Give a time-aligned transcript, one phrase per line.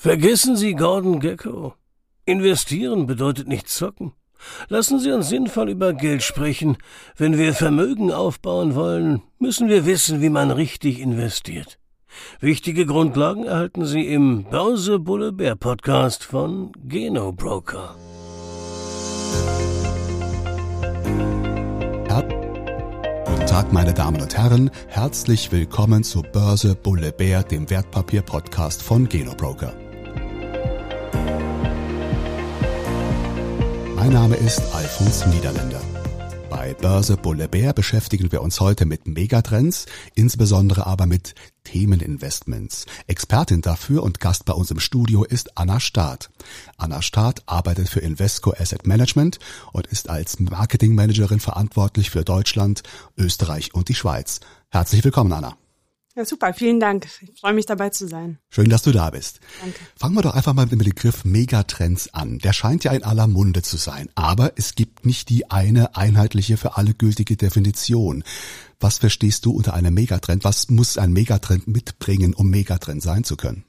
[0.00, 1.74] Vergessen Sie Gordon Gecko.
[2.24, 4.12] Investieren bedeutet nicht zocken.
[4.68, 6.76] Lassen Sie uns sinnvoll über Geld sprechen.
[7.16, 11.80] Wenn wir Vermögen aufbauen wollen, müssen wir wissen, wie man richtig investiert.
[12.38, 17.96] Wichtige Grundlagen erhalten Sie im Börse Bulle Bär Podcast von Geno Broker.
[23.26, 24.70] Guten Tag, meine Damen und Herren.
[24.86, 29.74] Herzlich willkommen zu Börse Bulle Bär, dem Wertpapier Podcast von Geno Broker.
[34.08, 35.82] Mein Name ist Alfons Niederländer.
[36.48, 39.84] Bei Börse Bulle Bär beschäftigen wir uns heute mit Megatrends,
[40.14, 41.34] insbesondere aber mit
[41.64, 42.86] Themeninvestments.
[43.06, 46.30] Expertin dafür und Gast bei uns im Studio ist Anna Staat.
[46.78, 49.40] Anna Staat arbeitet für Invesco Asset Management
[49.74, 52.84] und ist als Marketingmanagerin verantwortlich für Deutschland,
[53.18, 54.40] Österreich und die Schweiz.
[54.70, 55.54] Herzlich willkommen, Anna.
[56.18, 57.06] Ja, super, vielen Dank.
[57.20, 58.40] Ich freue mich dabei zu sein.
[58.50, 59.38] Schön, dass du da bist.
[59.60, 59.78] Danke.
[59.94, 62.38] Fangen wir doch einfach mal mit dem Begriff Megatrends an.
[62.40, 66.56] Der scheint ja in aller Munde zu sein, aber es gibt nicht die eine einheitliche
[66.56, 68.24] für alle gültige Definition.
[68.80, 70.42] Was verstehst du unter einem Megatrend?
[70.42, 73.64] Was muss ein Megatrend mitbringen, um Megatrend sein zu können?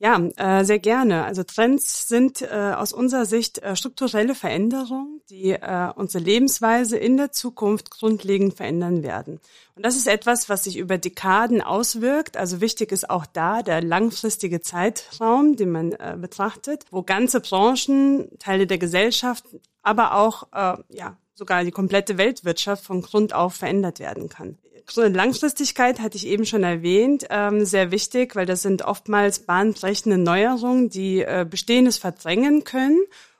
[0.00, 1.24] Ja, äh, sehr gerne.
[1.24, 7.16] Also Trends sind äh, aus unserer Sicht äh, strukturelle Veränderungen, die äh, unsere Lebensweise in
[7.16, 9.40] der Zukunft grundlegend verändern werden.
[9.74, 12.36] Und das ist etwas, was sich über Dekaden auswirkt.
[12.36, 18.28] Also wichtig ist auch da der langfristige Zeitraum, den man äh, betrachtet, wo ganze Branchen,
[18.38, 19.44] Teile der Gesellschaft,
[19.82, 24.58] aber auch äh, ja sogar die komplette Weltwirtschaft von Grund auf verändert werden kann.
[24.96, 30.88] Langfristigkeit hatte ich eben schon erwähnt, ähm, sehr wichtig, weil das sind oftmals bahnbrechende Neuerungen,
[30.90, 32.98] die äh, Bestehendes verdrängen können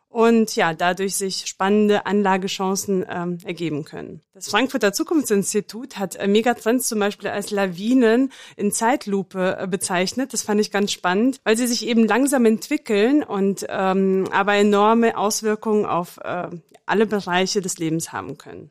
[0.09, 4.23] und ja, dadurch sich spannende Anlagechancen ähm, ergeben können.
[4.33, 10.33] Das Frankfurter Zukunftsinstitut hat äh, Megatrends zum Beispiel als Lawinen in Zeitlupe äh, bezeichnet.
[10.33, 15.17] Das fand ich ganz spannend, weil sie sich eben langsam entwickeln und ähm, aber enorme
[15.17, 16.49] Auswirkungen auf äh,
[16.87, 18.71] alle Bereiche des Lebens haben können.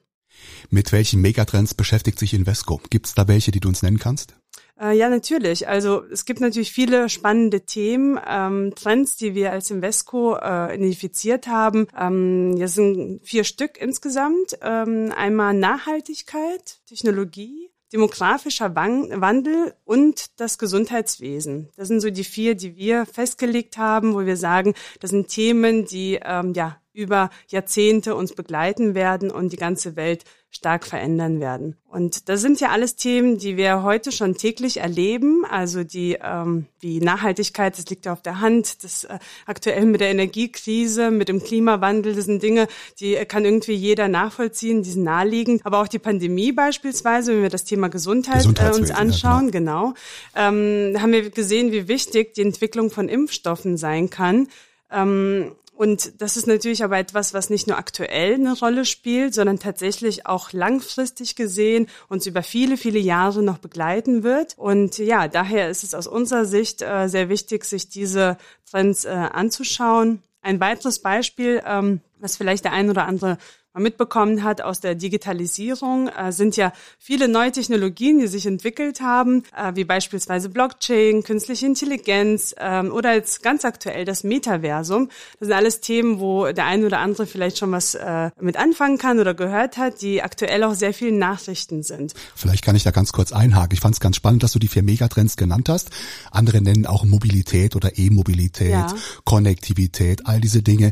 [0.70, 2.82] Mit welchen Megatrends beschäftigt sich Invesco?
[2.90, 4.36] Gibt es da welche, die du uns nennen kannst?
[4.80, 5.68] Äh, ja, natürlich.
[5.68, 11.48] Also es gibt natürlich viele spannende Themen, ähm, Trends, die wir als Invesco äh, identifiziert
[11.48, 11.88] haben.
[11.98, 14.58] Ähm, das sind vier Stück insgesamt.
[14.62, 21.70] Ähm, einmal Nachhaltigkeit, Technologie, demografischer Wandel und das Gesundheitswesen.
[21.76, 25.86] Das sind so die vier, die wir festgelegt haben, wo wir sagen, das sind Themen,
[25.86, 31.76] die ähm, ja über Jahrzehnte uns begleiten werden und die ganze Welt stark verändern werden.
[31.86, 35.46] Und das sind ja alles Themen, die wir heute schon täglich erleben.
[35.46, 38.84] Also die ähm, wie Nachhaltigkeit, das liegt ja auf der Hand.
[38.84, 42.68] Das äh, aktuell mit der Energiekrise, mit dem Klimawandel, das sind Dinge,
[43.00, 45.66] die kann irgendwie jeder nachvollziehen, die sind naheliegend.
[45.66, 49.94] Aber auch die Pandemie beispielsweise, wenn wir das Thema Gesundheit äh, uns anschauen, genau,
[50.36, 54.48] ähm, haben wir gesehen, wie wichtig die Entwicklung von Impfstoffen sein kann.
[54.90, 59.60] Ähm, und das ist natürlich aber etwas, was nicht nur aktuell eine Rolle spielt, sondern
[59.60, 64.56] tatsächlich auch langfristig gesehen uns über viele, viele Jahre noch begleiten wird.
[64.58, 68.38] Und ja, daher ist es aus unserer Sicht äh, sehr wichtig, sich diese
[68.70, 70.24] Trends äh, anzuschauen.
[70.42, 73.38] Ein weiteres Beispiel, ähm, was vielleicht der ein oder andere
[73.80, 79.44] mitbekommen hat aus der Digitalisierung, äh, sind ja viele neue Technologien, die sich entwickelt haben,
[79.56, 85.10] äh, wie beispielsweise Blockchain, künstliche Intelligenz ähm, oder jetzt ganz aktuell das Metaversum.
[85.40, 88.98] Das sind alles Themen, wo der eine oder andere vielleicht schon was äh, mit anfangen
[88.98, 92.14] kann oder gehört hat, die aktuell auch sehr vielen Nachrichten sind.
[92.36, 93.74] Vielleicht kann ich da ganz kurz einhaken.
[93.74, 95.90] Ich fand es ganz spannend, dass du die vier Megatrends genannt hast.
[96.32, 98.94] Andere nennen auch Mobilität oder E-Mobilität, ja.
[99.24, 100.92] Konnektivität, all diese Dinge.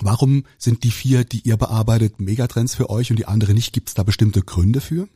[0.00, 3.72] Warum sind die vier, die ihr bearbeitet, Megatrends für euch und die andere nicht?
[3.72, 5.08] Gibt es da bestimmte Gründe für?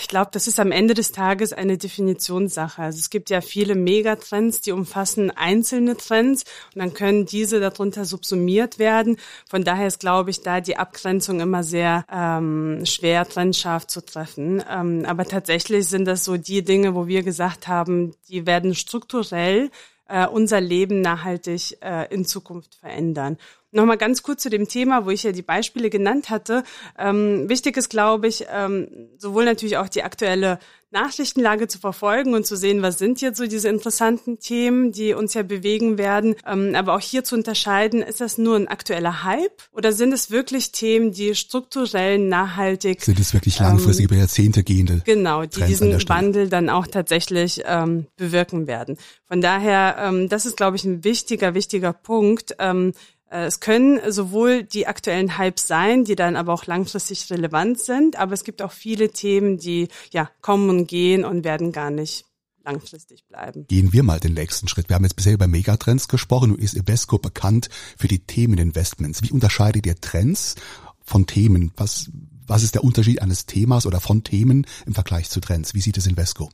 [0.00, 2.82] Ich glaube, das ist am Ende des Tages eine Definitionssache.
[2.82, 6.44] Also es gibt ja viele Megatrends, die umfassen einzelne Trends
[6.74, 9.16] und dann können diese darunter subsumiert werden.
[9.48, 14.62] Von daher ist, glaube ich, da die Abgrenzung immer sehr ähm, schwer trennscharf zu treffen.
[14.68, 19.70] Ähm, aber tatsächlich sind das so die Dinge, wo wir gesagt haben, die werden strukturell
[20.08, 23.38] äh, unser Leben nachhaltig äh, in Zukunft verändern.
[23.76, 26.64] Nochmal ganz kurz zu dem Thema, wo ich ja die Beispiele genannt hatte.
[26.98, 28.88] Ähm, wichtig ist, glaube ich, ähm,
[29.18, 30.58] sowohl natürlich auch die aktuelle
[30.92, 35.34] Nachrichtenlage zu verfolgen und zu sehen, was sind jetzt so diese interessanten Themen, die uns
[35.34, 36.36] ja bewegen werden.
[36.46, 40.30] Ähm, aber auch hier zu unterscheiden, ist das nur ein aktueller Hype oder sind es
[40.30, 45.48] wirklich Themen, die strukturell nachhaltig sind es wirklich langfristig ähm, über Jahrzehnte gehende genau, die
[45.48, 48.96] Trends diesen Wandel dann auch tatsächlich ähm, bewirken werden.
[49.28, 52.54] Von daher, ähm, das ist glaube ich ein wichtiger, wichtiger Punkt.
[53.30, 58.16] Äh, es können sowohl die aktuellen Hypes sein, die dann aber auch langfristig relevant sind,
[58.16, 62.24] aber es gibt auch viele Themen, die ja kommen und gehen und werden gar nicht
[62.64, 63.66] langfristig bleiben.
[63.68, 64.88] Gehen wir mal den nächsten Schritt.
[64.88, 66.50] Wir haben jetzt bisher über Megatrends gesprochen.
[66.50, 69.22] Nun ist Invesco bekannt für die Themeninvestments.
[69.22, 70.56] Wie unterscheidet ihr Trends
[71.02, 71.72] von Themen?
[71.76, 72.10] Was,
[72.46, 75.74] was ist der Unterschied eines Themas oder von Themen im Vergleich zu Trends?
[75.74, 76.50] Wie sieht es Invesco?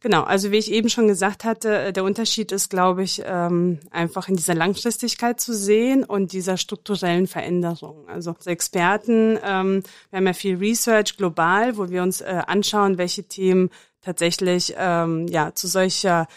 [0.00, 3.80] Genau, also wie ich eben schon gesagt hatte, äh, der Unterschied ist, glaube ich, ähm,
[3.90, 8.08] einfach in dieser Langfristigkeit zu sehen und dieser strukturellen Veränderung.
[8.08, 12.98] Also als Experten, ähm, wir haben ja viel Research global, wo wir uns äh, anschauen,
[12.98, 13.70] welche Themen
[14.02, 16.28] tatsächlich ähm, ja zu solcher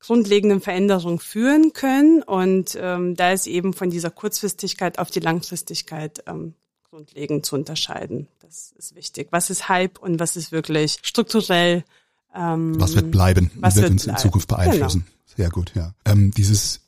[0.00, 2.22] grundlegenden Veränderung führen können.
[2.22, 6.54] Und ähm, da ist eben von dieser Kurzfristigkeit auf die Langfristigkeit ähm,
[6.88, 8.28] grundlegend zu unterscheiden.
[8.40, 9.28] Das ist wichtig.
[9.30, 11.84] Was ist Hype und was ist wirklich strukturell
[12.34, 13.50] ähm, was wird bleiben?
[13.56, 14.16] Was wird, wird uns bleiben.
[14.16, 15.04] in Zukunft beeinflussen?
[15.04, 15.34] Genau.
[15.36, 15.94] Sehr gut, ja.
[16.04, 16.80] Ähm, dieses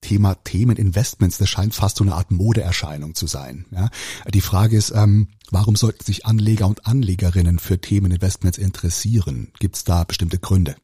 [0.00, 3.66] Thema Themeninvestments, das scheint fast so eine Art Modeerscheinung zu sein.
[3.70, 3.90] Ja?
[4.32, 9.52] Die Frage ist, ähm, warum sollten sich Anleger und Anlegerinnen für Themeninvestments interessieren?
[9.58, 10.76] Gibt es da bestimmte Gründe?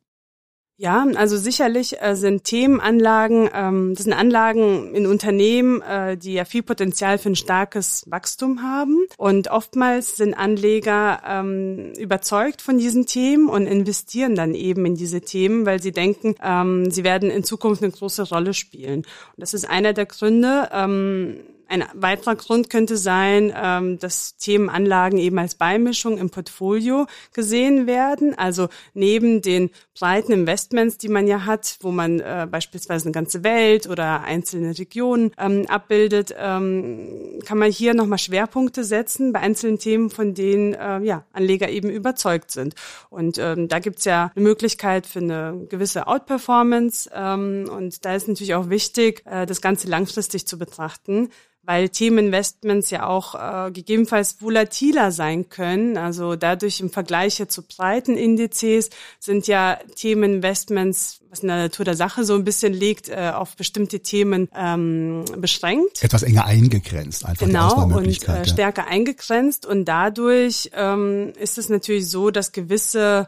[0.76, 6.44] Ja, also sicherlich äh, sind Themenanlagen, ähm, das sind Anlagen in Unternehmen, äh, die ja
[6.44, 9.06] viel Potenzial für ein starkes Wachstum haben.
[9.16, 15.20] Und oftmals sind Anleger ähm, überzeugt von diesen Themen und investieren dann eben in diese
[15.20, 18.98] Themen, weil sie denken, ähm, sie werden in Zukunft eine große Rolle spielen.
[18.98, 19.06] Und
[19.36, 20.70] das ist einer der Gründe.
[20.72, 21.36] Ähm,
[21.68, 28.36] ein weiterer Grund könnte sein, ähm, dass Themenanlagen eben als Beimischung im Portfolio gesehen werden.
[28.36, 33.44] Also neben den breiten Investments, die man ja hat, wo man äh, beispielsweise eine ganze
[33.44, 39.78] Welt oder einzelne Regionen ähm, abbildet, ähm, kann man hier nochmal Schwerpunkte setzen bei einzelnen
[39.78, 42.74] Themen, von denen äh, ja, Anleger eben überzeugt sind.
[43.10, 47.10] Und ähm, da gibt's ja eine Möglichkeit für eine gewisse Outperformance.
[47.14, 51.30] Ähm, und da ist natürlich auch wichtig, äh, das Ganze langfristig zu betrachten
[51.66, 55.96] weil Themeninvestments ja auch äh, gegebenenfalls volatiler sein können.
[55.96, 61.96] Also dadurch im Vergleich zu breiten Indizes sind ja Themeninvestments, was in der Natur der
[61.96, 66.02] Sache so ein bisschen liegt, äh, auf bestimmte Themen ähm, beschränkt.
[66.02, 72.08] Etwas enger eingegrenzt, einfach genau und äh, stärker eingegrenzt und dadurch ähm, ist es natürlich
[72.08, 73.26] so, dass gewisse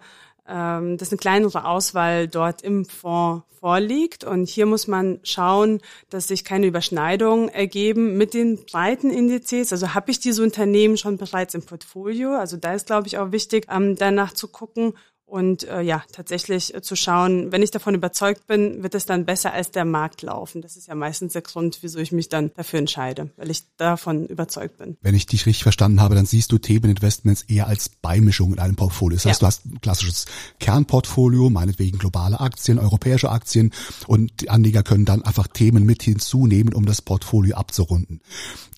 [0.49, 4.25] ähm, dass eine kleinere Auswahl dort im Fonds vorliegt.
[4.25, 9.73] Und hier muss man schauen, dass sich keine Überschneidungen ergeben mit den breiten Indizes.
[9.73, 12.37] Also habe ich diese Unternehmen schon bereits im Portfolio?
[12.37, 14.95] Also da ist, glaube ich, auch wichtig, ähm, danach zu gucken
[15.27, 19.25] und äh, ja, tatsächlich äh, zu schauen, wenn ich davon überzeugt bin, wird es dann
[19.25, 20.63] besser als der Markt laufen.
[20.63, 24.27] Das ist ja meistens der Grund, wieso ich mich dann dafür entscheide, weil ich davon
[24.27, 24.97] überzeugt bin.
[25.03, 28.77] Wenn ich dich richtig verstanden habe, dann siehst du Themeninvestments eher als Beimischung in einem
[28.77, 29.17] Portfolio.
[29.17, 29.47] Das heißt, ja.
[29.47, 30.27] du hast ein klassisches
[30.61, 33.73] Kernportfolio, meinetwegen globale Aktien, europäische Aktien
[34.07, 38.21] und die Anleger können dann einfach Themen mit hinzunehmen, um das Portfolio abzurunden.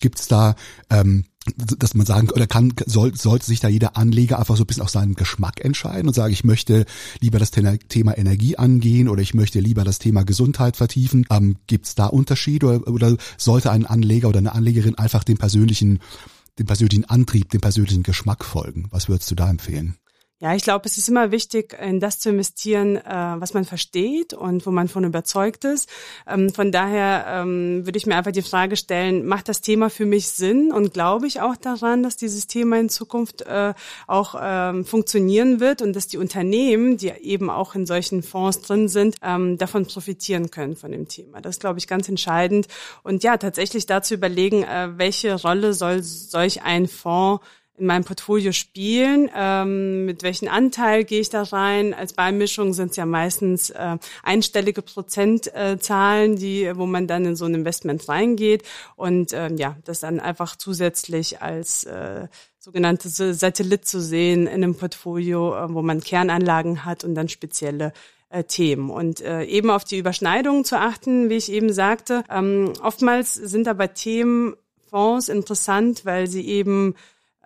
[0.00, 0.56] Gibt es da
[0.88, 4.66] ähm, dass man sagen oder kann soll, sollte sich da jeder Anleger einfach so ein
[4.66, 6.84] bisschen auf seinen Geschmack entscheiden und sagen, ich möchte
[7.20, 11.26] lieber das Thema Energie angehen oder ich möchte lieber das Thema Gesundheit vertiefen.
[11.30, 15.38] Ähm, Gibt es da Unterschiede oder, oder sollte ein Anleger oder eine Anlegerin einfach den
[15.38, 16.00] persönlichen
[16.58, 18.88] den persönlichen Antrieb, den persönlichen Geschmack folgen?
[18.90, 19.96] Was würdest du da empfehlen?
[20.40, 23.02] Ja, ich glaube, es ist immer wichtig, in das zu investieren, äh,
[23.38, 25.88] was man versteht und wo man von überzeugt ist.
[26.28, 30.06] Ähm, von daher ähm, würde ich mir einfach die Frage stellen, macht das Thema für
[30.06, 33.74] mich Sinn und glaube ich auch daran, dass dieses Thema in Zukunft äh,
[34.06, 38.86] auch ähm, funktionieren wird und dass die Unternehmen, die eben auch in solchen Fonds drin
[38.86, 41.40] sind, ähm, davon profitieren können von dem Thema.
[41.40, 42.68] Das glaube ich, ganz entscheidend.
[43.02, 47.42] Und ja, tatsächlich dazu überlegen, äh, welche Rolle soll solch ein Fonds
[47.78, 51.94] in meinem Portfolio spielen, ähm, mit welchen Anteil gehe ich da rein.
[51.94, 57.44] Als Beimischung sind es ja meistens äh, einstellige Prozentzahlen, die, wo man dann in so
[57.44, 58.62] ein Investment reingeht
[58.96, 64.74] und ähm, ja, das dann einfach zusätzlich als äh, sogenannte Satellit zu sehen in einem
[64.74, 67.92] Portfolio, äh, wo man Kernanlagen hat und dann spezielle
[68.30, 72.24] äh, Themen und äh, eben auf die Überschneidungen zu achten, wie ich eben sagte.
[72.28, 74.54] Ähm, oftmals sind aber Themen
[74.90, 76.94] Fonds interessant, weil sie eben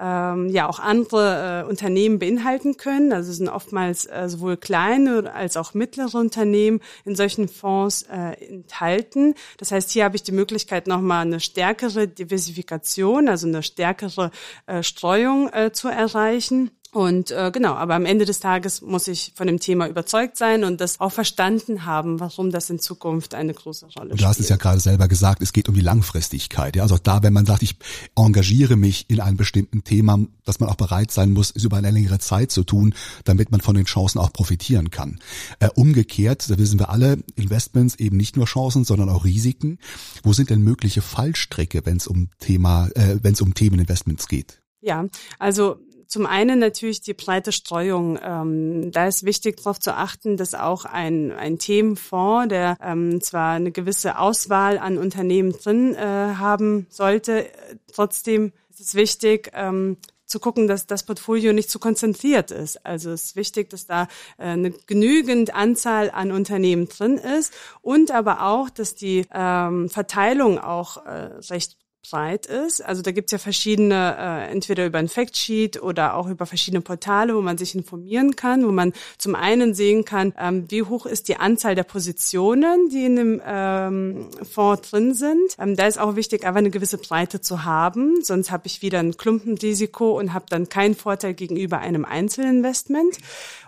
[0.03, 3.13] ähm, ja auch andere äh, Unternehmen beinhalten können.
[3.13, 8.33] Also es sind oftmals äh, sowohl kleine als auch mittlere Unternehmen in solchen Fonds äh,
[8.45, 9.35] enthalten.
[9.59, 14.33] Das heißt, hier habe ich die Möglichkeit, nochmal eine stärkere Diversifikation, also eine stärkere
[14.67, 16.73] äh, Streuung äh, zu erreichen.
[16.95, 20.63] Und äh, genau, aber am Ende des Tages muss ich von dem Thema überzeugt sein
[20.63, 24.21] und das auch verstanden haben, warum das in Zukunft eine große Rolle spielt.
[24.21, 26.77] Du hast es ja gerade selber gesagt, es geht um die Langfristigkeit.
[26.77, 26.83] Ja?
[26.83, 27.77] Also auch da, wenn man sagt, ich
[28.15, 31.91] engagiere mich in einem bestimmten Thema, dass man auch bereit sein muss, es über eine
[31.91, 32.95] längere Zeit zu tun,
[33.25, 35.19] damit man von den Chancen auch profitieren kann.
[35.61, 39.79] Äh, umgekehrt, da wissen wir alle, Investments eben nicht nur Chancen, sondern auch Risiken.
[40.23, 44.59] Wo sind denn mögliche Fallstricke, wenn es um Thema, äh, wenn es um Themeninvestments geht?
[44.83, 45.07] Ja,
[45.39, 45.79] also
[46.13, 48.19] Zum einen natürlich die breite Streuung.
[48.23, 53.55] Ähm, da ist wichtig darauf zu achten, dass auch ein, ein Themenfonds, der ähm, zwar
[53.55, 57.47] eine gewisse Auswahl an Unternehmen drin äh, haben sollte,
[57.95, 62.85] trotzdem ist es wichtig, ähm, zu gucken, dass das Portfolio nicht zu konzentriert ist.
[62.85, 64.03] Also es ist wichtig, dass da
[64.37, 70.59] äh, eine genügend Anzahl an Unternehmen drin ist und aber auch, dass die ähm, Verteilung
[70.59, 71.79] auch äh, recht
[72.09, 72.85] breit ist.
[72.85, 77.35] Also da gibt's ja verschiedene, äh, entweder über ein Factsheet oder auch über verschiedene Portale,
[77.37, 81.29] wo man sich informieren kann, wo man zum einen sehen kann, ähm, wie hoch ist
[81.29, 85.57] die Anzahl der Positionen, die in dem ähm, Fonds drin sind.
[85.59, 88.99] Ähm, da ist auch wichtig, einfach eine gewisse Breite zu haben, sonst habe ich wieder
[88.99, 93.17] ein Klumpenrisiko und habe dann keinen Vorteil gegenüber einem Einzelinvestment.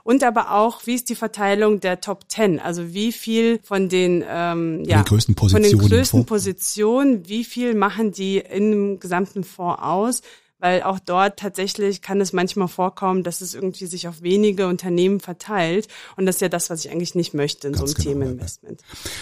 [0.05, 2.61] Und aber auch, wie ist die Verteilung der Top Ten?
[2.61, 7.43] Also wie viel von den, ähm, ja, den größten Positionen, von den größten Positionen, wie
[7.43, 10.21] viel machen die in dem gesamten Fonds aus?
[10.65, 15.21] Weil auch dort tatsächlich kann es manchmal vorkommen, dass es irgendwie sich auf wenige Unternehmen
[15.21, 15.89] verteilt.
[16.17, 18.25] Und das ist ja das, was ich eigentlich nicht möchte in Ganz so einem genau,
[18.25, 18.81] Themeninvestment.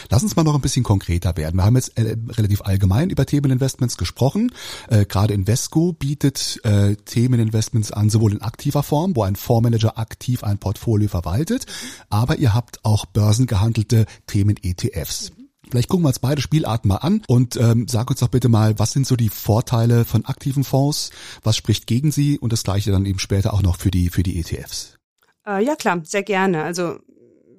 [0.08, 1.56] Lass uns mal noch ein bisschen konkreter werden.
[1.56, 4.52] Wir haben jetzt äh, relativ allgemein über Themeninvestments gesprochen.
[4.88, 10.44] Äh, Gerade Invesco bietet äh, Themeninvestments an, sowohl in aktiver Form, wo ein Fondsmanager aktiv
[10.44, 11.66] ein Portfolio verwaltet,
[12.08, 15.32] aber ihr habt auch börsengehandelte Themen-ETFs.
[15.72, 18.78] Vielleicht gucken wir uns beide Spielarten mal an und ähm, sag uns doch bitte mal,
[18.78, 21.10] was sind so die Vorteile von aktiven Fonds,
[21.42, 24.22] was spricht gegen sie und das gleiche dann eben später auch noch für die für
[24.22, 24.98] die ETFs.
[25.46, 26.62] Äh, ja klar, sehr gerne.
[26.62, 26.98] Also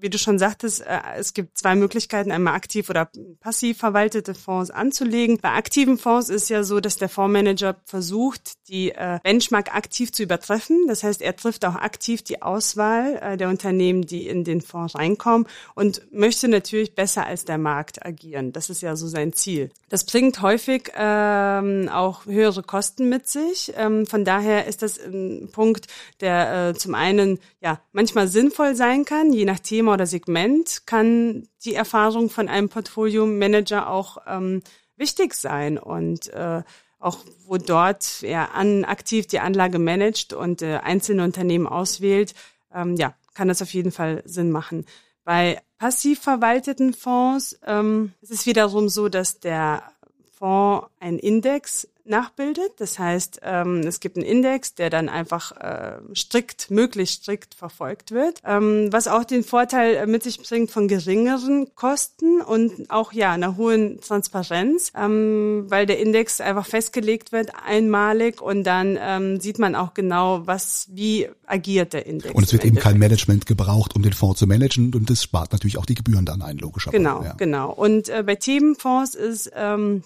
[0.03, 4.69] wie du schon sagtest, äh, es gibt zwei Möglichkeiten, einmal aktiv oder passiv verwaltete Fonds
[4.69, 5.39] anzulegen.
[5.41, 10.23] Bei aktiven Fonds ist ja so, dass der Fondsmanager versucht, die äh, Benchmark aktiv zu
[10.23, 10.87] übertreffen.
[10.87, 14.95] Das heißt, er trifft auch aktiv die Auswahl äh, der Unternehmen, die in den Fonds
[14.95, 18.51] reinkommen und möchte natürlich besser als der Markt agieren.
[18.51, 19.71] Das ist ja so sein Ziel.
[19.87, 23.71] Das bringt häufig ähm, auch höhere Kosten mit sich.
[23.77, 25.87] Ähm, von daher ist das ein Punkt,
[26.19, 31.47] der äh, zum einen ja manchmal sinnvoll sein kann, je nach Thema oder Segment kann
[31.65, 34.61] die Erfahrung von einem Portfolio-Manager auch ähm,
[34.97, 36.63] wichtig sein und äh,
[36.99, 42.33] auch wo dort er an, aktiv die Anlage managt und äh, einzelne Unternehmen auswählt,
[42.73, 44.85] ähm, ja, kann das auf jeden Fall Sinn machen.
[45.23, 49.83] Bei passiv verwalteten Fonds ähm, ist es wiederum so, dass der
[50.31, 52.71] Fonds einen Index nachbildet.
[52.77, 58.11] Das heißt, ähm, es gibt einen Index, der dann einfach äh, strikt, möglichst strikt verfolgt
[58.11, 63.13] wird, ähm, was auch den Vorteil äh, mit sich bringt von geringeren Kosten und auch
[63.13, 69.39] ja einer hohen Transparenz, ähm, weil der Index einfach festgelegt wird einmalig und dann ähm,
[69.39, 72.33] sieht man auch genau, was wie agiert der Index.
[72.33, 75.51] Und es wird eben kein Management gebraucht, um den Fonds zu managen und das spart
[75.51, 76.97] natürlich auch die Gebühren dann ein, logischerweise.
[76.97, 77.33] Genau, ja.
[77.33, 77.71] genau.
[77.71, 80.03] Und äh, bei Themenfonds ist ähm,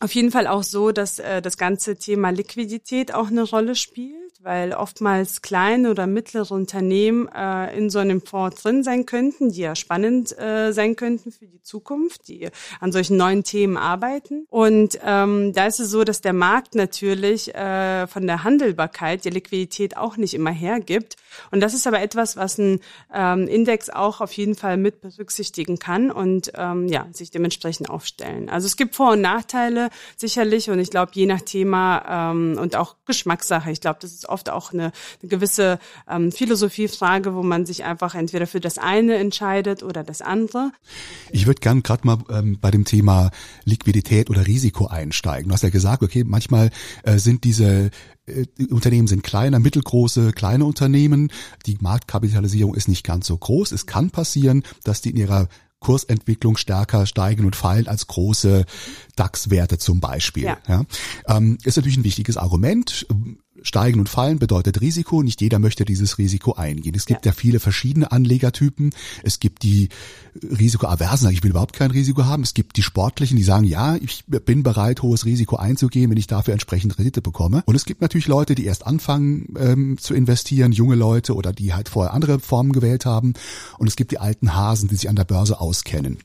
[0.00, 4.25] auf jeden Fall auch so, dass äh, das ganze Thema Liquidität auch eine Rolle spielt
[4.46, 9.62] weil oftmals kleine oder mittlere Unternehmen äh, in so einem Fonds drin sein könnten, die
[9.62, 12.48] ja spannend äh, sein könnten für die Zukunft, die
[12.78, 14.46] an solchen neuen Themen arbeiten.
[14.48, 19.32] Und ähm, da ist es so, dass der Markt natürlich äh, von der Handelbarkeit der
[19.32, 21.16] Liquidität auch nicht immer hergibt.
[21.50, 22.78] Und das ist aber etwas, was ein
[23.12, 28.48] ähm, Index auch auf jeden Fall mit berücksichtigen kann und ähm, ja, sich dementsprechend aufstellen.
[28.48, 32.76] Also es gibt Vor- und Nachteile sicherlich und ich glaube, je nach Thema ähm, und
[32.76, 35.78] auch Geschmackssache, ich glaube, das ist oft auch eine, eine gewisse
[36.08, 40.72] ähm, Philosophiefrage, wo man sich einfach entweder für das eine entscheidet oder das andere.
[41.30, 43.30] Ich würde gern gerade mal ähm, bei dem Thema
[43.64, 45.48] Liquidität oder Risiko einsteigen.
[45.48, 46.70] Du hast ja gesagt, okay, manchmal
[47.02, 47.90] äh, sind diese
[48.26, 51.30] äh, Unternehmen sind kleiner, mittelgroße, kleine Unternehmen.
[51.66, 53.72] Die Marktkapitalisierung ist nicht ganz so groß.
[53.72, 55.48] Es kann passieren, dass die in ihrer
[55.80, 58.64] Kursentwicklung stärker steigen und fallen als große
[59.16, 60.44] DAX-Werte zum Beispiel.
[60.44, 60.58] Ja.
[60.68, 60.84] ja.
[61.26, 63.06] Ähm, ist natürlich ein wichtiges Argument.
[63.62, 65.22] Steigen und Fallen bedeutet Risiko.
[65.22, 66.94] Nicht jeder möchte dieses Risiko eingehen.
[66.94, 68.94] Es gibt ja, ja viele verschiedene Anlegertypen.
[69.22, 69.88] Es gibt die
[70.42, 72.42] Risikoaversen, ich will überhaupt kein Risiko haben.
[72.42, 76.26] Es gibt die Sportlichen, die sagen, ja, ich bin bereit, hohes Risiko einzugehen, wenn ich
[76.26, 77.62] dafür entsprechend Rendite bekomme.
[77.66, 81.74] Und es gibt natürlich Leute, die erst anfangen ähm, zu investieren, junge Leute oder die
[81.74, 83.34] halt vorher andere Formen gewählt haben.
[83.78, 86.18] Und es gibt die alten Hasen, die sich an der Börse auskennen.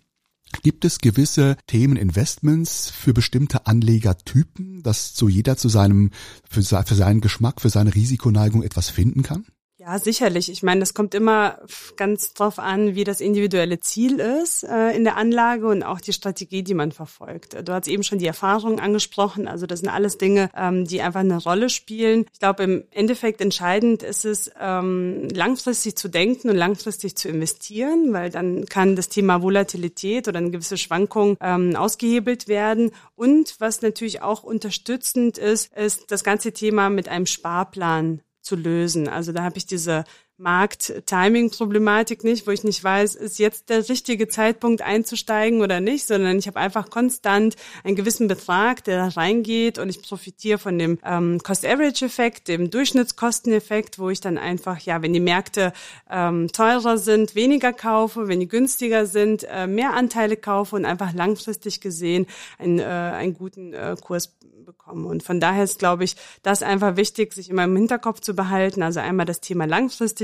[0.61, 6.11] Gibt es gewisse Themeninvestments für bestimmte Anlegertypen, dass so jeder zu seinem,
[6.49, 9.45] für, für seinen Geschmack, für seine Risikoneigung etwas finden kann?
[9.83, 10.51] Ja, sicherlich.
[10.51, 11.57] Ich meine, das kommt immer
[11.95, 16.13] ganz drauf an, wie das individuelle Ziel ist äh, in der Anlage und auch die
[16.13, 17.67] Strategie, die man verfolgt.
[17.67, 19.47] Du hast eben schon die Erfahrungen angesprochen.
[19.47, 22.27] Also das sind alles Dinge, ähm, die einfach eine Rolle spielen.
[22.31, 28.13] Ich glaube, im Endeffekt entscheidend ist es, ähm, langfristig zu denken und langfristig zu investieren,
[28.13, 32.91] weil dann kann das Thema Volatilität oder eine gewisse Schwankung ähm, ausgehebelt werden.
[33.15, 39.07] Und was natürlich auch unterstützend ist, ist das ganze Thema mit einem Sparplan zu lösen.
[39.07, 40.03] Also da habe ich diese
[40.41, 46.37] Markt-Timing-Problematik nicht, wo ich nicht weiß, ist jetzt der richtige Zeitpunkt einzusteigen oder nicht, sondern
[46.37, 50.99] ich habe einfach konstant einen gewissen Betrag, der da reingeht und ich profitiere von dem
[51.05, 55.73] ähm, Cost-Average-Effekt, dem Durchschnittskosteneffekt, wo ich dann einfach, ja, wenn die Märkte
[56.09, 61.13] ähm, teurer sind, weniger kaufe, wenn die günstiger sind, äh, mehr Anteile kaufe und einfach
[61.13, 62.25] langfristig gesehen
[62.57, 64.33] einen, äh, einen guten äh, Kurs
[64.71, 65.05] bekommen.
[65.05, 68.83] Und von daher ist, glaube ich, das einfach wichtig, sich immer im Hinterkopf zu behalten.
[68.83, 69.65] Also einmal das Thema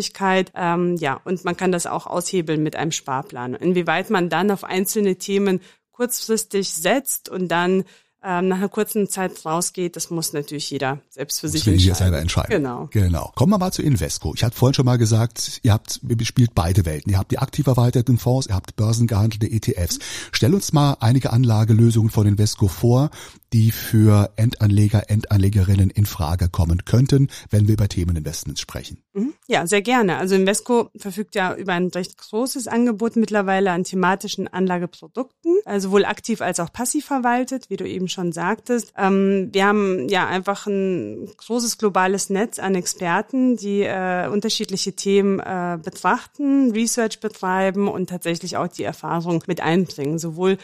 [0.07, 3.53] Langfristigkeit, ähm, ja, und man kann das auch aushebeln mit einem Sparplan.
[3.55, 5.61] Inwieweit man dann auf einzelne Themen
[5.91, 7.83] kurzfristig setzt und dann
[8.23, 11.79] ähm, nach einer kurzen Zeit rausgeht, das muss natürlich jeder selbst für sich entscheiden.
[11.79, 12.49] Jeder selber entscheiden.
[12.49, 12.87] Genau.
[12.91, 13.31] Genau.
[13.35, 14.33] Kommen wir mal zu Invesco.
[14.35, 17.11] Ich hatte vorhin schon mal gesagt, ihr habt, ihr spielt beide Welten.
[17.11, 19.99] Ihr habt die aktiv erweiterten Fonds, ihr habt börsengehandelte ETFs.
[20.31, 23.11] Stell uns mal einige Anlagelösungen von Invesco vor,
[23.53, 29.03] die für Endanleger, Endanlegerinnen in Frage kommen könnten, wenn wir über Themeninvestments sprechen.
[29.13, 29.33] Mhm.
[29.47, 30.17] Ja, sehr gerne.
[30.17, 36.05] Also Invesco verfügt ja über ein recht großes Angebot mittlerweile an thematischen Anlageprodukten, also sowohl
[36.05, 38.93] aktiv als auch passiv verwaltet, wie du eben schon sagtest.
[38.97, 45.39] Ähm, wir haben ja einfach ein großes globales Netz an Experten, die äh, unterschiedliche Themen
[45.39, 50.57] äh, betrachten, Research betreiben und tatsächlich auch die Erfahrung mit einbringen, sowohl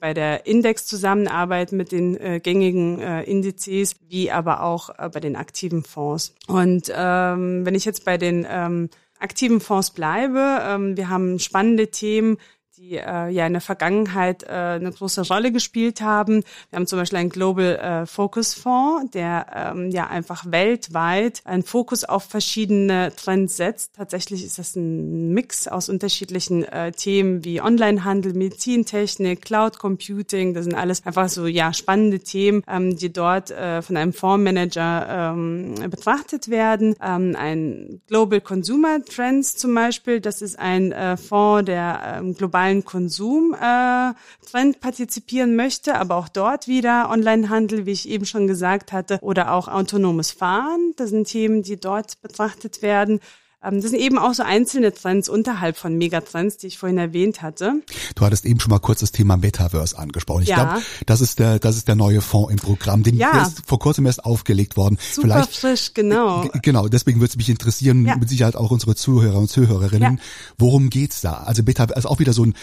[0.00, 5.36] bei der Indexzusammenarbeit mit den äh, gängigen äh, Indizes, wie aber auch äh, bei den
[5.36, 6.34] aktiven Fonds.
[6.46, 11.90] Und ähm, wenn ich jetzt bei den ähm, aktiven Fonds bleibe, ähm, wir haben spannende
[11.90, 12.38] Themen,
[12.78, 16.42] die äh, ja in der Vergangenheit äh, eine große Rolle gespielt haben.
[16.70, 21.62] Wir haben zum Beispiel einen Global äh, Focus Fonds, der ähm, ja einfach weltweit einen
[21.62, 23.94] Fokus auf verschiedene Trends setzt.
[23.96, 30.52] Tatsächlich ist das ein Mix aus unterschiedlichen äh, Themen wie Onlinehandel, Medizintechnik, Cloud Computing.
[30.52, 35.32] Das sind alles einfach so ja spannende Themen, ähm, die dort äh, von einem Fondsmanager
[35.32, 36.94] ähm, betrachtet werden.
[37.02, 42.65] Ähm, ein Global Consumer Trends zum Beispiel, das ist ein äh, Fonds, der ähm, global
[42.66, 44.16] globalen Konsumtrend
[44.76, 49.52] äh, partizipieren möchte, aber auch dort wieder Onlinehandel, wie ich eben schon gesagt hatte, oder
[49.52, 50.92] auch autonomes Fahren.
[50.96, 53.20] Das sind Themen, die dort betrachtet werden.
[53.62, 57.42] Ähm, das sind eben auch so einzelne Trends unterhalb von Megatrends, die ich vorhin erwähnt
[57.42, 57.82] hatte.
[58.14, 60.42] Du hattest eben schon mal kurz das Thema Metaverse angesprochen.
[60.42, 60.64] Ich ja.
[60.64, 63.32] glaube, das ist der, das ist der neue Fonds im Programm, den ja.
[63.32, 64.98] der ist vor kurzem erst aufgelegt worden.
[65.12, 66.48] Super Vielleicht, frisch, genau.
[66.62, 68.16] Genau, deswegen würde es mich interessieren, ja.
[68.16, 70.16] mit Sicherheit auch unsere Zuhörer und Zuhörerinnen.
[70.16, 70.22] Ja.
[70.58, 71.34] Worum geht's da?
[71.34, 72.54] Also Metaverse ist auch wieder so ein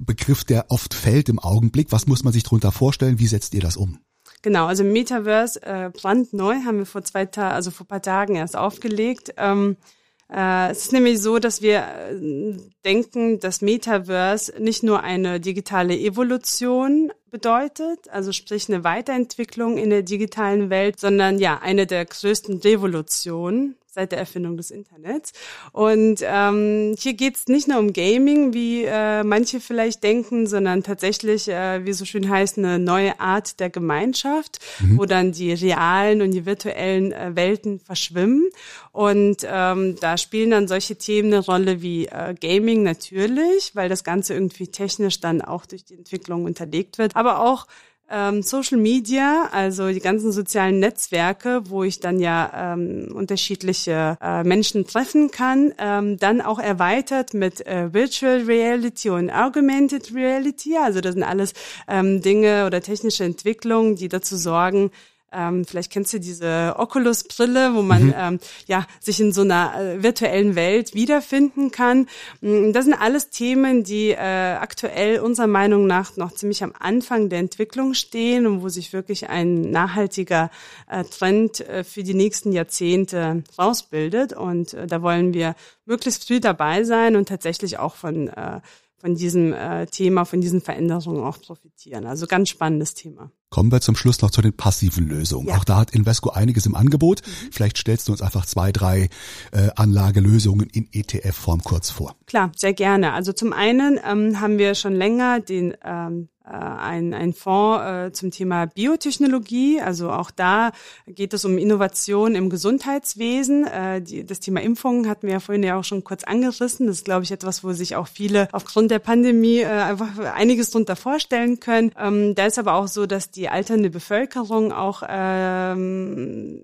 [0.00, 1.92] Begriff, der oft fällt im Augenblick.
[1.92, 3.18] Was muss man sich darunter vorstellen?
[3.18, 4.00] Wie setzt ihr das um?
[4.42, 8.56] Genau, also Metaverse äh, brandneu haben wir vor zwei Tagen, also vor paar Tagen erst
[8.56, 9.34] aufgelegt.
[9.36, 9.95] Ähm, äh,
[10.28, 17.12] es ist nämlich so, dass wir äh, denken, dass Metaverse nicht nur eine digitale Evolution
[17.30, 23.76] bedeutet, also sprich eine Weiterentwicklung in der digitalen Welt, sondern ja eine der größten Revolutionen
[23.96, 25.32] seit der Erfindung des Internets.
[25.72, 31.48] Und ähm, hier geht's nicht nur um Gaming, wie äh, manche vielleicht denken, sondern tatsächlich,
[31.48, 34.98] äh, wie so schön heißt, eine neue Art der Gemeinschaft, mhm.
[34.98, 38.50] wo dann die realen und die virtuellen äh, Welten verschwimmen.
[38.92, 44.04] Und ähm, da spielen dann solche Themen eine Rolle wie äh, Gaming natürlich, weil das
[44.04, 47.66] Ganze irgendwie technisch dann auch durch die Entwicklung unterlegt wird, aber auch
[48.10, 54.44] ähm, Social Media, also die ganzen sozialen Netzwerke, wo ich dann ja ähm, unterschiedliche äh,
[54.44, 60.76] Menschen treffen kann, ähm, dann auch erweitert mit äh, Virtual Reality und Augmented Reality.
[60.76, 61.52] Also das sind alles
[61.88, 64.90] ähm, Dinge oder technische Entwicklungen, die dazu sorgen,
[65.32, 68.14] ähm, vielleicht kennst du diese Oculus-Brille, wo man mhm.
[68.16, 72.08] ähm, ja sich in so einer äh, virtuellen Welt wiederfinden kann.
[72.40, 77.28] Mm, das sind alles Themen, die äh, aktuell unserer Meinung nach noch ziemlich am Anfang
[77.28, 80.50] der Entwicklung stehen und wo sich wirklich ein nachhaltiger
[80.88, 84.32] äh, Trend äh, für die nächsten Jahrzehnte rausbildet.
[84.32, 88.60] Und äh, da wollen wir möglichst früh dabei sein und tatsächlich auch von äh,
[88.98, 92.06] von diesem äh, Thema, von diesen Veränderungen auch profitieren.
[92.06, 93.30] Also ganz spannendes Thema.
[93.50, 95.48] Kommen wir zum Schluss noch zu den passiven Lösungen.
[95.48, 95.56] Ja.
[95.56, 97.22] Auch da hat Invesco einiges im Angebot.
[97.24, 97.52] Mhm.
[97.52, 99.08] Vielleicht stellst du uns einfach zwei, drei
[99.52, 102.16] äh, Anlagelösungen in ETF-Form kurz vor.
[102.26, 103.12] Klar, sehr gerne.
[103.12, 108.12] Also zum einen ähm, haben wir schon länger den ähm, äh, ein, ein Fonds äh,
[108.12, 109.80] zum Thema Biotechnologie.
[109.80, 110.72] Also auch da
[111.06, 113.66] geht es um Innovation im Gesundheitswesen.
[113.66, 116.86] Äh, die, das Thema Impfungen hatten wir ja vorhin ja auch schon kurz angerissen.
[116.86, 120.70] Das ist, glaube ich, etwas, wo sich auch viele aufgrund der Pandemie äh, einfach einiges
[120.70, 121.92] drunter vorstellen können.
[121.98, 126.62] Ähm, da ist aber auch so, dass die alternde Bevölkerung auch ähm,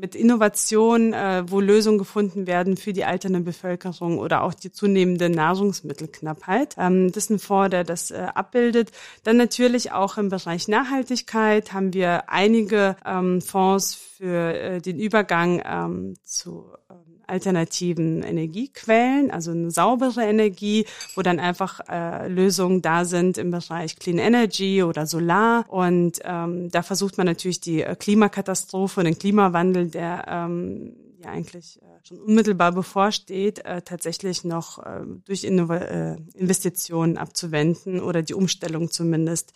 [0.00, 5.28] mit Innovation, äh, wo Lösungen gefunden werden für die alternde Bevölkerung oder auch die zunehmende
[5.28, 6.74] Nahrungsmittelknappheit.
[6.78, 8.90] Ähm, das ist ein Fonds, der das äh, abbildet.
[9.22, 15.62] Dann natürlich auch im Bereich Nachhaltigkeit haben wir einige ähm, Fonds für äh, den Übergang
[15.64, 23.04] ähm, zu ähm, alternativen Energiequellen, also eine saubere Energie, wo dann einfach äh, Lösungen da
[23.04, 25.64] sind im Bereich Clean Energy oder Solar.
[25.68, 31.30] Und ähm, da versucht man natürlich die äh, Klimakatastrophe und den Klimawandel, der ähm, ja
[31.30, 38.22] eigentlich äh, schon unmittelbar bevorsteht, äh, tatsächlich noch äh, durch Innova äh, Investitionen abzuwenden oder
[38.22, 39.52] die Umstellung zumindest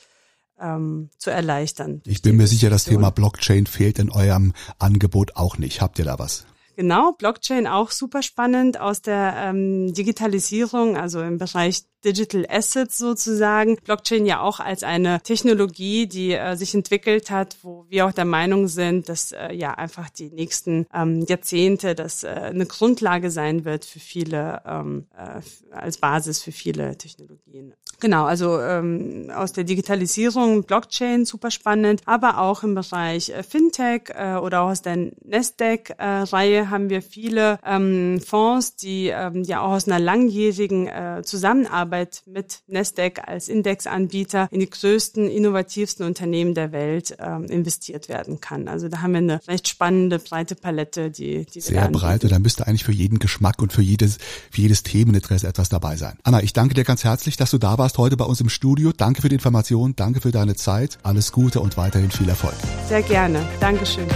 [0.61, 2.03] ähm, zu erleichtern.
[2.05, 5.81] Ich bin mir sicher, das Thema Blockchain fehlt in eurem Angebot auch nicht.
[5.81, 6.47] Habt ihr da was?
[6.79, 13.79] Genau, Blockchain auch super spannend aus der ähm, Digitalisierung, also im Bereich Digital Assets sozusagen.
[13.83, 18.25] Blockchain ja auch als eine Technologie, die äh, sich entwickelt hat, wo wir auch der
[18.25, 23.65] Meinung sind, dass äh, ja einfach die nächsten ähm, Jahrzehnte das äh, eine Grundlage sein
[23.65, 25.41] wird für viele, ähm, äh,
[25.75, 27.75] als Basis für viele Technologien.
[28.01, 34.11] Genau, also ähm, aus der Digitalisierung Blockchain super spannend, aber auch im Bereich äh, Fintech
[34.11, 39.73] äh, oder auch aus der Nasdaq-Reihe haben wir viele ähm, Fonds, die ähm, ja auch
[39.73, 46.55] aus einer langjährigen äh, Zusammenarbeit Zusammenarbeit mit Nasdaq als Indexanbieter in die größten, innovativsten Unternehmen
[46.55, 48.69] der Welt ähm, investiert werden kann.
[48.69, 52.39] Also da haben wir eine recht spannende, breite Palette, die, die Sehr breit und da
[52.39, 54.19] müsste eigentlich für jeden Geschmack und für jedes,
[54.51, 56.19] für jedes Themeninteresse etwas dabei sein.
[56.23, 58.93] Anna, ich danke dir ganz herzlich, dass du da warst heute bei uns im Studio.
[58.97, 60.99] Danke für die Information, danke für deine Zeit.
[61.03, 62.57] Alles Gute und weiterhin viel Erfolg.
[62.89, 63.45] Sehr gerne.
[63.61, 64.07] Dankeschön.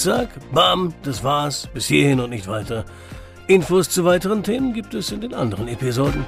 [0.00, 1.68] Zack, bam, das war's.
[1.74, 2.86] Bis hierhin und nicht weiter.
[3.48, 6.24] Infos zu weiteren Themen gibt es in den anderen Episoden.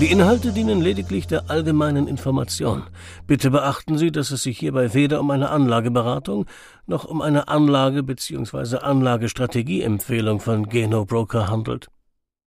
[0.00, 2.84] Die Inhalte dienen lediglich der allgemeinen Information.
[3.26, 6.46] Bitte beachten Sie, dass es sich hierbei weder um eine Anlageberatung
[6.86, 8.76] noch um eine Anlage- bzw.
[8.76, 11.88] Anlagestrategieempfehlung von Geno Broker handelt.